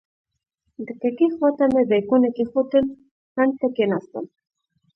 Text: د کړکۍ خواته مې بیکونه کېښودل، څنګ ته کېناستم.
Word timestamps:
د 0.85 0.87
کړکۍ 1.01 1.27
خواته 1.35 1.65
مې 1.73 1.83
بیکونه 1.91 2.29
کېښودل، 2.35 2.85
څنګ 3.35 3.49
ته 3.59 3.67
کېناستم. 3.75 4.25